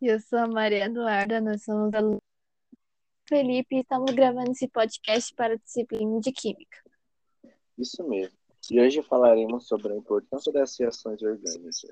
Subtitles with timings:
[0.00, 2.20] Eu sou a Maria Eduarda, nós somos alunos
[3.28, 6.78] Felipe e estamos gravando esse podcast para a disciplina de Química.
[7.76, 8.38] Isso mesmo.
[8.70, 11.84] E hoje falaremos sobre a importância das reações orgânicas.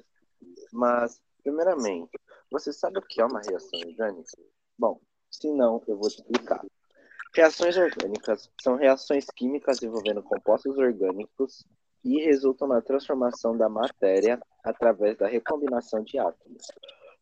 [0.72, 2.18] Mas, primeiramente,
[2.50, 4.38] você sabe o que é uma reação orgânica?
[4.78, 5.00] Bom,
[5.30, 6.64] se não, eu vou te explicar.
[7.34, 11.66] Reações orgânicas são reações químicas envolvendo compostos orgânicos
[12.06, 16.68] e resultam na transformação da matéria através da recombinação de átomos.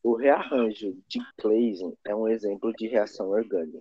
[0.02, 3.80] O rearranjo de Claisen é um exemplo de reação orgânica.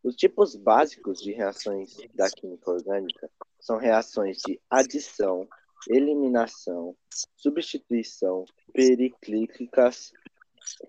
[0.00, 3.28] Os tipos básicos de reações da química orgânica
[3.58, 5.48] são reações de adição,
[5.88, 6.96] eliminação,
[7.36, 10.12] substituição, periclíticas,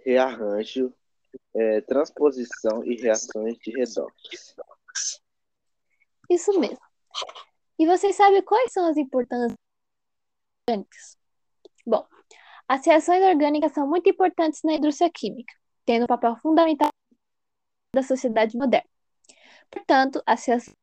[0.06, 0.94] rearranjo,
[1.56, 4.56] é, transposição e reações de redox.
[6.30, 6.93] Isso mesmo.
[7.84, 9.58] E vocês sabem quais são as importâncias
[10.66, 11.18] orgânicas?
[11.86, 12.08] Bom,
[12.66, 16.88] as reações orgânicas são muito importantes na indústria química, tendo um papel fundamental
[17.94, 18.90] da sociedade moderna.
[19.70, 20.78] Portanto, as reações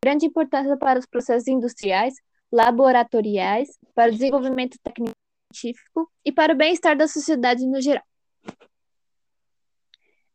[0.00, 2.14] grande importância para os processos industriais,
[2.52, 5.12] laboratoriais, para o desenvolvimento técnico
[5.52, 8.04] científico e para o bem-estar da sociedade no geral.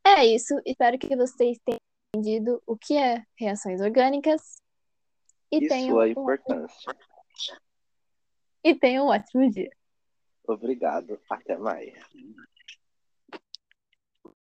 [0.06, 1.80] É isso, espero que vocês tenham
[2.14, 4.59] entendido o que é reações orgânicas
[5.52, 6.96] e E tenham sua um, importância.
[8.64, 9.70] e tenham um ótimo dia.
[10.48, 11.20] Obrigado.
[11.30, 11.94] Até mais.